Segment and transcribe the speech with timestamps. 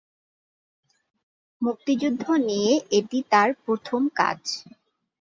[1.61, 4.41] মুক্তিযুদ্ধ নিয়ে এটি তার প্রথম কাজ।